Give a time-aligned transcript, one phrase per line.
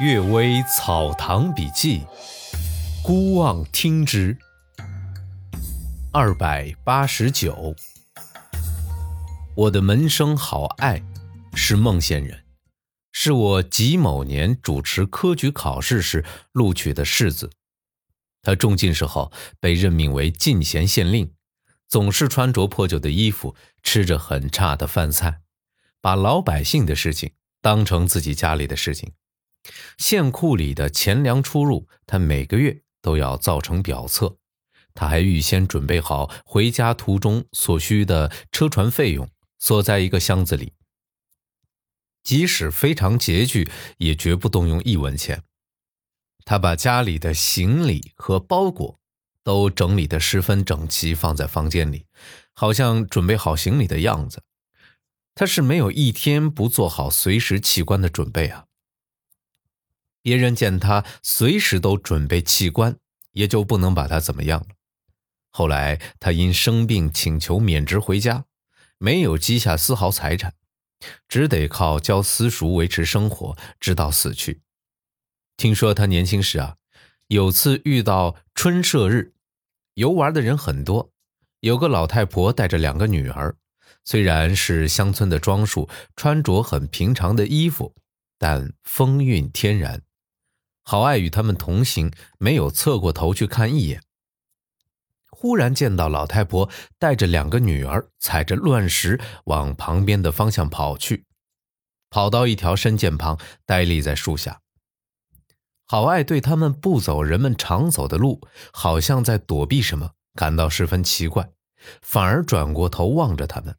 [0.02, 2.00] 《岳微草堂笔记》，
[3.02, 4.38] 孤望听之。
[6.10, 7.76] 二百八十九。
[9.54, 11.02] 我的门生好爱，
[11.52, 12.42] 是孟县人，
[13.12, 17.50] 是我己某年主持科举考试时录取的士子。
[18.40, 19.30] 他中进士后
[19.60, 21.34] 被任命为进贤县令，
[21.86, 25.42] 总是穿着破旧的衣服，吃着很差的饭菜，
[26.00, 29.12] 把老百姓的事情当成自己家里的事情。
[29.98, 34.36] 县库里的钱粮出入，他每个月都要造成表册。
[34.94, 40.74] 他还预先准备好回家途中所需的车船费用，锁在一个箱子里。
[42.22, 45.42] 即使非常拮据，也绝不动用一文钱。
[46.44, 49.00] 他把家里的行李和包裹
[49.42, 52.06] 都整理得十分整齐，放在房间里，
[52.52, 54.42] 好像准备好行李的样子。
[55.34, 58.66] 他是没有一天不做好随时弃官的准备啊。
[60.22, 62.96] 别人见他随时都准备弃官，
[63.32, 64.66] 也就不能把他怎么样了。
[65.50, 68.44] 后来他因生病请求免职回家，
[68.98, 70.54] 没有积下丝毫财产，
[71.28, 74.62] 只得靠教私塾维持生活，直到死去。
[75.56, 76.76] 听说他年轻时啊，
[77.26, 79.34] 有次遇到春社日，
[79.94, 81.10] 游玩的人很多，
[81.60, 83.56] 有个老太婆带着两个女儿，
[84.04, 87.94] 虽然是乡村的装束，穿着很平常的衣服，
[88.38, 90.02] 但风韵天然。
[90.82, 94.02] 好爱与他们同行，没有侧过头去看一眼。
[95.30, 101.24] 忽然见到老太婆带着两个女儿，踩着乱石往旁边的方向跑去，
[102.10, 104.60] 跑到一条深涧旁，呆立在树下。
[105.86, 108.40] 好爱对他们不走人们常走的路，
[108.72, 111.50] 好像在躲避什么，感到十分奇怪，
[112.00, 113.76] 反而转过头望着他们。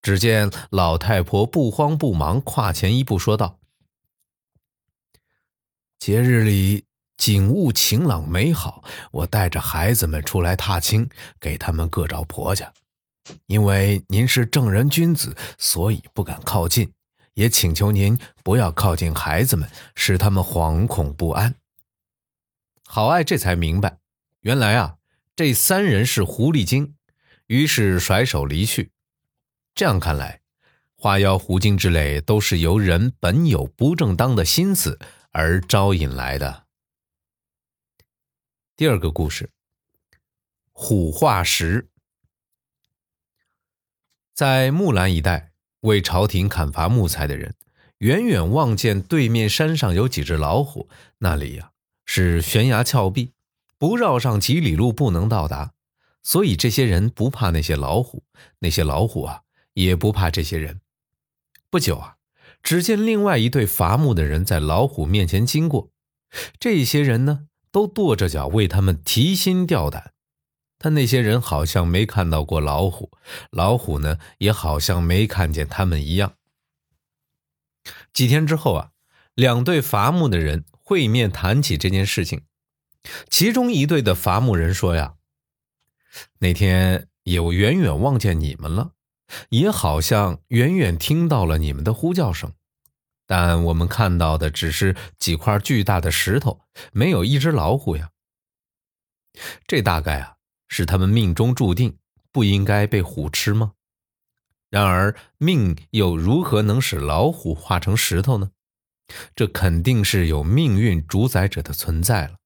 [0.00, 3.58] 只见老太婆不慌不忙，跨前一步说道。
[5.98, 6.84] 节日里
[7.16, 11.08] 景物晴朗美好，我带着孩子们出来踏青，
[11.40, 12.72] 给他们各找婆家。
[13.46, 16.92] 因为您是正人君子，所以不敢靠近，
[17.34, 21.56] 也请求您不要靠近孩子们，使他们惶恐不安。
[22.86, 23.98] 好爱这才明白，
[24.40, 24.96] 原来啊，
[25.34, 26.94] 这三人是狐狸精，
[27.48, 28.92] 于是甩手离去。
[29.74, 30.40] 这样看来，
[30.96, 34.98] 花妖狐精之类都是由人本有不正当的心思。
[35.40, 36.66] 而招引来的。
[38.74, 39.52] 第二个故事，
[40.72, 41.88] 虎化石。
[44.34, 47.54] 在木兰一带为朝廷砍伐木材的人，
[47.98, 50.88] 远远望见对面山上有几只老虎，
[51.18, 51.70] 那里呀
[52.04, 53.32] 是悬崖峭壁，
[53.78, 55.72] 不绕上几里路不能到达，
[56.24, 58.24] 所以这些人不怕那些老虎，
[58.58, 59.44] 那些老虎啊
[59.74, 60.80] 也不怕这些人。
[61.70, 62.17] 不久啊。
[62.68, 65.88] 只见另外一对伐木的人在老虎面前经过，
[66.60, 70.12] 这些人呢都跺着脚为他们提心吊胆。
[70.76, 73.10] 但那些人好像没看到过老虎，
[73.50, 76.34] 老虎呢也好像没看见他们一样。
[78.12, 78.90] 几天之后啊，
[79.34, 82.42] 两队伐木的人会面谈起这件事情，
[83.30, 85.14] 其中一队的伐木人说呀
[86.40, 88.92] ：“那天有远远望见你们了。”
[89.50, 92.54] 也好像远远听到了你们的呼叫声，
[93.28, 96.62] 但我们看到的只是几块巨大的石头，
[96.92, 98.08] 没有一只老虎呀。
[99.66, 101.98] 这大概啊是他们命中注定
[102.32, 103.74] 不应该被虎吃吗？
[104.70, 108.50] 然而命又如何能使老虎化成石头呢？
[109.36, 112.36] 这肯定是有命运主宰者的存在了。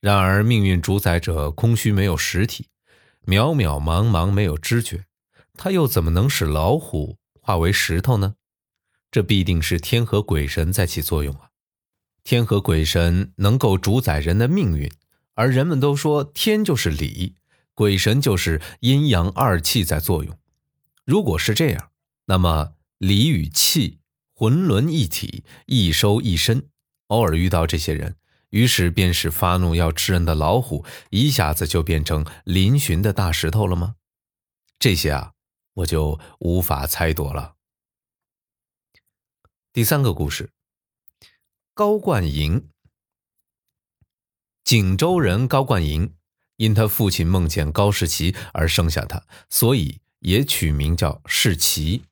[0.00, 2.68] 然而命运主宰者空虚没有实体，
[3.24, 5.06] 渺渺茫茫没有知觉。
[5.54, 8.34] 他又怎么能使老虎化为石头呢？
[9.14, 11.50] 这必定是天和鬼神在起作用啊！
[12.24, 14.90] 天和鬼神能够主宰人的命运，
[15.34, 17.36] 而人们都说天就是理，
[17.74, 20.36] 鬼神就是阴阳二气在作用。
[21.04, 21.92] 如果是这样，
[22.24, 24.00] 那么理与气
[24.34, 26.66] 浑沦一体，一收一伸。
[27.06, 28.16] 偶尔遇到这些人，
[28.50, 33.94] 于是便是发怒要吃人的老虎，一下子就变成嶙峋的大石头了吗？
[34.80, 35.34] 这些啊！
[35.74, 37.53] 我就无法猜度了。
[39.74, 40.50] 第三个故事，
[41.74, 42.68] 高冠莹，
[44.62, 46.14] 锦州人高冠莹，
[46.54, 52.04] 因他父亲梦见高士奇而生下他，所以也取名叫士奇。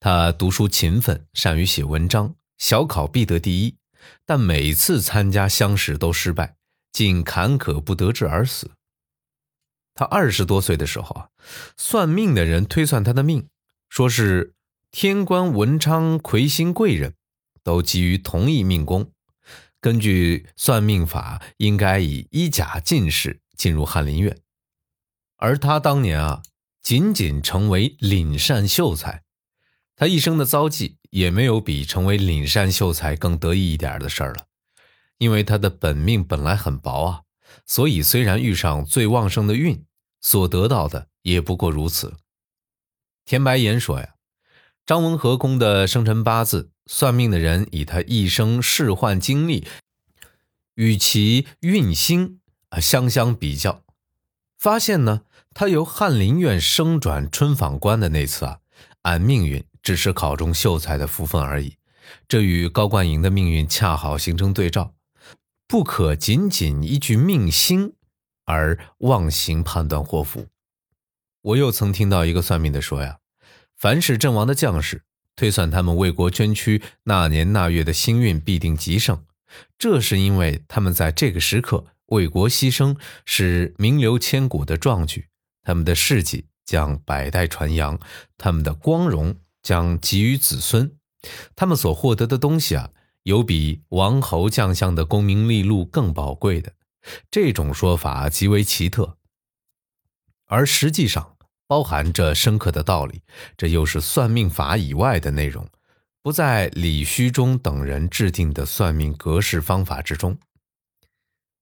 [0.00, 3.76] 他读书勤奋，善于写文章，小考必得第一，
[4.26, 6.56] 但每次参加乡试都失败，
[6.90, 8.72] 竟坎坷不得志而死。
[9.94, 11.28] 他二十多岁的时候啊，
[11.76, 13.48] 算命的人推算他的命，
[13.88, 14.54] 说是
[14.92, 17.14] 天官文昌魁星贵人，
[17.64, 19.10] 都基于同一命宫。
[19.80, 24.38] 根据算命法，应该以一甲进士进入翰林院，
[25.38, 26.42] 而他当年啊，
[26.82, 29.24] 仅仅成为廪善秀才。
[29.96, 34.46] 他一生的遭际也没有比成为廪善秀才更得意一点的事儿了，
[35.16, 37.22] 因为他的本命本来很薄啊，
[37.64, 39.86] 所以虽然遇上最旺盛的运，
[40.20, 42.14] 所得到的也不过如此。
[43.24, 44.11] 田白岩说呀，
[44.92, 46.70] 张文和公的生辰八字。
[46.84, 49.66] 算命的人以他一生仕宦经历
[50.74, 53.82] 与其运星啊相相比较，
[54.58, 55.22] 发现呢，
[55.54, 58.58] 他由翰林院升转春坊官的那次啊，
[59.00, 61.76] 按命运只是考中秀才的福分而已。
[62.28, 64.92] 这与高冠营的命运恰好形成对照，
[65.66, 67.94] 不可仅仅依据命星
[68.44, 70.48] 而妄行判断祸福。
[71.40, 73.20] 我又曾听到一个算命的说呀，
[73.82, 75.02] 凡是阵亡的将士。
[75.34, 79.24] 推算他们为国捐躯那年那月的星运必定极盛，
[79.76, 85.26] 这是因为他们在这个时刻为国牺牲是名留千古的壮举，
[85.64, 87.98] 他们的事迹将百代传扬，
[88.38, 89.34] 他们的光荣
[89.64, 90.92] 将给予子孙，
[91.56, 92.90] 他们所获得的东西啊，
[93.24, 96.74] 有比王侯将相的功名利禄更宝贵的。
[97.32, 99.16] 这种说法极为奇特，
[100.46, 101.30] 而实际上。
[101.66, 103.22] 包含着深刻的道理，
[103.56, 105.66] 这又是算命法以外的内容，
[106.22, 110.38] 不在李虚中等人制定的算命格式方法之中。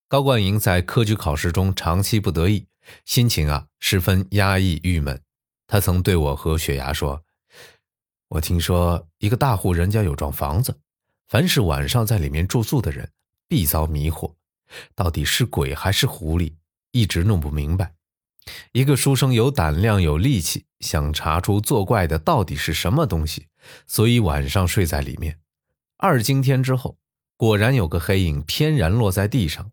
[0.08, 2.66] 高冠莹在科举考试中长期不得意，
[3.04, 5.22] 心情啊十分压抑郁闷。
[5.68, 7.22] 他曾对我和雪芽说
[8.26, 10.80] ：“我听说一个大户人家有幢房子，
[11.28, 13.08] 凡是晚上在里面住宿的人
[13.46, 14.34] 必遭迷惑，
[14.96, 16.54] 到底是鬼还是狐狸，
[16.90, 17.94] 一直弄不明白。”
[18.72, 23.48] 一个书生有胆量有力气，想查出作怪的到底是什么东西，
[23.86, 25.38] 所以晚上睡在里面。
[25.96, 26.98] 二更天之后，
[27.36, 29.70] 果然有个黑影翩然落在地上，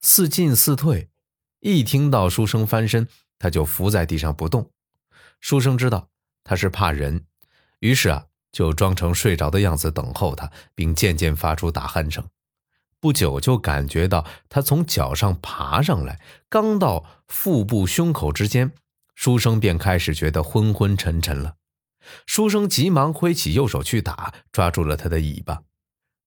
[0.00, 1.08] 似进似退。
[1.60, 3.08] 一听到书生翻身，
[3.38, 4.70] 他就伏在地上不动。
[5.40, 6.08] 书生知道
[6.44, 7.24] 他是怕人，
[7.80, 12.26] 于是啊，就装成睡着的样子等候他，并渐渐发出打鼾声。
[13.00, 16.20] 不久就感觉到他从脚上爬上来，
[16.50, 18.72] 刚到腹部胸口之间，
[19.14, 21.56] 书生便开始觉得昏昏沉沉了。
[22.26, 25.62] 书生急忙挥起右手去打，抓住了他的尾巴，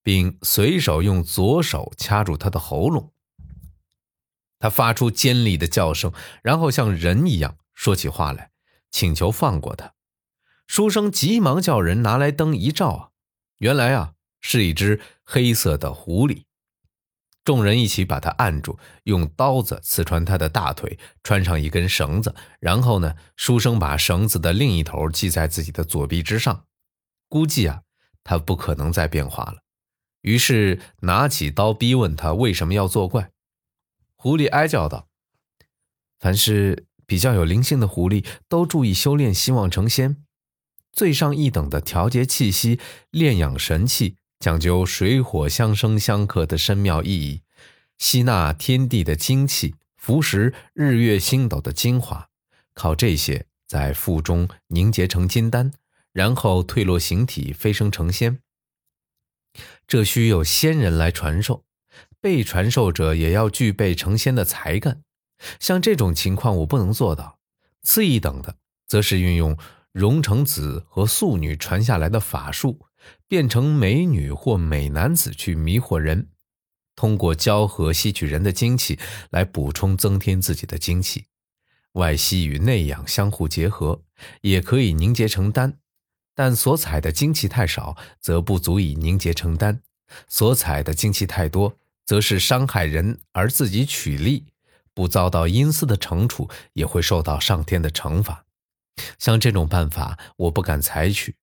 [0.02, 3.12] 并随手用左手掐住他的喉咙。
[4.60, 6.12] 他发出尖利的叫声，
[6.42, 8.52] 然后像人一样说起话来，
[8.90, 9.94] 请求放过他。
[10.66, 13.10] 书生急忙叫人拿来灯一照啊，
[13.58, 16.46] 原来啊是一只黑色的狐狸。
[17.44, 26.66] 众人一起把他按住，用刀子刺穿他的大腿，穿上一根绳子，然后呢，书生把绳子的另一头系在自己的左臂之上。
[27.28, 27.82] 估计啊，
[28.24, 29.64] 他不可能再变化了，
[30.22, 33.32] 于是拿起刀逼问他为什么要作怪。
[34.16, 35.10] 狐狸哀叫道
[36.20, 40.24] ：“凡是比较有灵性的狐狸，都注意修炼，希望成仙，
[40.94, 42.80] 最上一等的调节气息，
[43.10, 47.44] 炼养神气。”讲究水火相生相克的深妙意义，
[47.98, 52.28] 吸纳天地的精气，服食日月星斗的精华，
[52.74, 55.72] 靠这些在腹中凝结成金丹，
[56.12, 58.40] 然后退落形体，飞升成仙。
[59.88, 61.64] 这需有仙人来传授，
[62.20, 65.04] 被传授者也要具备成仙的才干。
[65.62, 67.40] 像这种情况，我不能做到。
[67.82, 69.58] 次一等的，则是运用
[69.94, 72.86] 荣成子和素女传下来的法术。
[73.28, 76.30] 变成美女或美男子去迷惑人，
[76.96, 78.98] 通过交合吸取人的精气
[79.30, 81.26] 来补充增添自己的精气，
[81.94, 84.04] 外吸与内养相互结合，
[84.40, 85.80] 也可以凝结成丹。
[86.34, 89.82] 但所采的精气太少，则不足以凝结成丹；
[90.30, 94.46] 所采的精气太多，则是伤害人而自己取利，
[94.94, 98.46] 不遭到阴司的惩处，也会受到上天的惩罚。
[99.18, 101.36] 像这种办法，我不敢采取，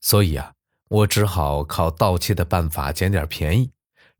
[0.00, 0.52] 所以啊。
[0.88, 3.72] 我只好靠盗窃的办法捡点便宜，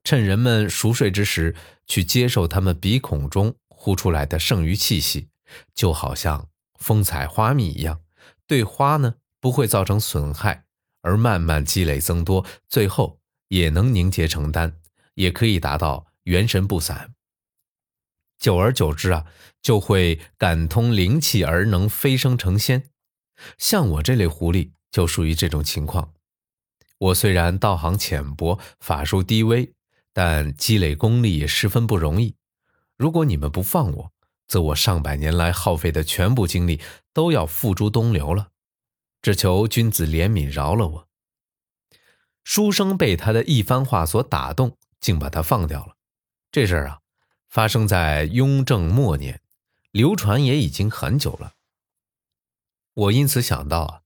[0.03, 1.55] 趁人们熟睡之时
[1.87, 5.29] 去接受他们鼻孔中呼出来的剩余气息，
[5.77, 6.49] 就好像
[6.81, 8.01] 风采花蜜一样，
[8.49, 10.65] 对花呢不会造成损害，
[11.03, 14.77] 而慢慢积累增多，最后也能凝结成丹，
[15.15, 17.13] 也可以达到元神不散。
[18.39, 19.27] 久而久之啊，
[19.63, 22.91] 就会感通灵气而能飞升成仙。
[23.59, 26.13] 像我这类狐狸就属于这种情况。
[26.99, 29.75] 我虽然道行浅薄，法术低微，
[30.13, 32.37] 但积累功力也十分不容易。
[32.97, 34.13] 如果你们不放我，
[34.47, 36.81] 则我上百年来耗费的全部精力
[37.13, 38.49] 都要付诸东流了。
[39.21, 41.09] 只求君子怜悯，饶了我。
[42.45, 45.97] 书生被他的一番话所打动，竟把他放掉了。
[46.53, 47.01] 这事儿啊，
[47.49, 49.41] 发生在雍正末年，
[49.91, 51.55] 流传也已经很久了。
[52.95, 54.01] 我因此想到啊，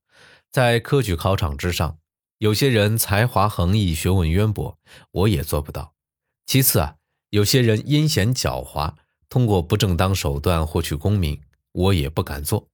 [0.51, 1.99] 在科举考场之上，
[2.37, 4.77] 有些人才华横溢，学问渊博，
[5.11, 5.93] 我也做不到。
[6.45, 6.97] 其次啊，
[7.29, 8.95] 有些人阴险狡猾，
[9.29, 12.69] 通过不正当手段获取功名，我也不敢做。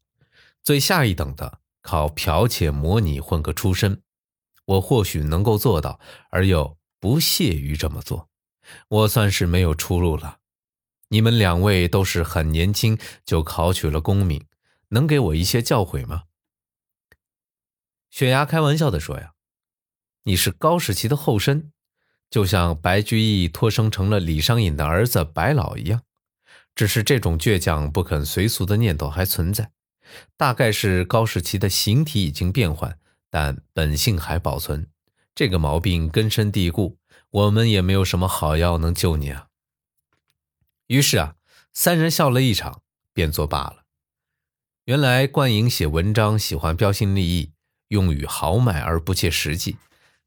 [0.63, 4.01] 最下一等的，靠剽窃模拟混个出身。
[4.65, 8.27] 我或许能够做到，而又不屑于这么做，
[8.89, 10.36] 我算是没有出路了。
[11.09, 14.45] 你们两位都是很年轻就考取了功名，
[14.89, 16.23] 能给我一些教诲吗？
[18.09, 19.31] 雪崖开玩笑的说：“呀，
[20.23, 21.71] 你是高士奇的后身，
[22.29, 26.01] 就像白居易托生成了李商隐的儿子白老一样，
[26.75, 29.71] 只是这种倔强不肯随俗的念头还存在，
[30.35, 32.97] 大概是高士奇的形体已经变换。”
[33.29, 34.87] 但本性还保存，
[35.35, 36.97] 这个毛病根深蒂固，
[37.29, 39.46] 我们也没有什么好药能救你啊。
[40.87, 41.35] 于是啊，
[41.73, 42.81] 三人笑了一场，
[43.13, 43.85] 便作罢了。
[44.85, 47.53] 原来冠莹写文章喜欢标新立异，
[47.89, 49.77] 用语豪迈而不切实际，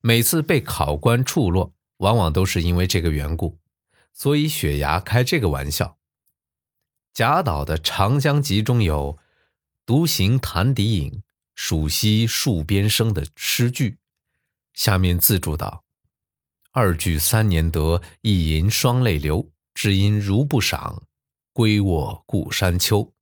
[0.01, 3.59] 每次被考官触落，往往都是因为这个缘故。
[4.13, 5.99] 所以雪崖开这个玩笑。
[7.13, 9.19] 贾岛的《长江集》中有
[9.85, 11.23] “独行潭底影”。
[11.57, 13.99] 蜀西戍边生的诗句，
[14.73, 15.85] 下面自注道
[16.73, 19.53] ：“二句三年得，一吟双泪流。
[19.81, 21.05] 只因如不赏，
[21.55, 23.15] 归卧故山秋。”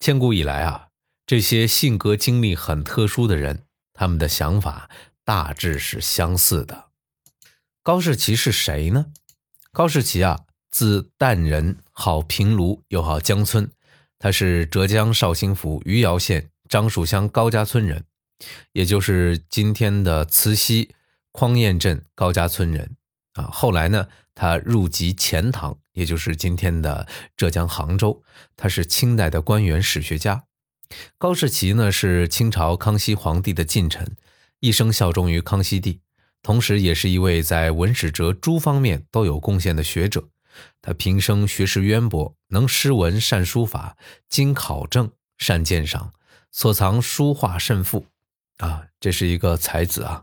[0.00, 0.88] 千古以来啊，
[1.26, 4.88] 这些性格经历很特殊的人，他们的想法
[5.26, 6.86] 大致是相似的。
[7.82, 9.12] 高士奇是谁呢？
[9.70, 13.70] 高士奇啊，字淡人，号平卢，又号江村，
[14.18, 16.50] 他是浙江绍兴府余姚县。
[16.70, 18.06] 樟树乡高家村人，
[18.72, 20.94] 也就是今天的慈溪
[21.30, 22.96] 匡堰镇高家村人
[23.34, 23.44] 啊。
[23.52, 24.08] 后来呢，
[24.38, 28.22] 他入籍钱塘，也就是今天的浙江杭州。
[28.56, 30.44] 他是清代的官员史学家。
[31.18, 34.16] 高士奇呢，是清朝康熙皇帝的近臣，
[34.60, 35.98] 一生效忠于康熙帝，
[36.40, 40.28] 同时也是一位在文史哲诸方面都有贡献的学者。
[40.80, 43.96] 他平生学识渊博，能诗文，善书法，
[44.28, 46.12] 精考证，善鉴赏。
[46.52, 48.06] 所藏书画甚富，
[48.58, 50.22] 啊，这是一个才子啊！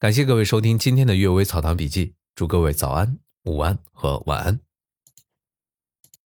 [0.00, 4.67] 感谢各位收听今天的《阅微草堂笔记》，祝各位早安、午安和晚安。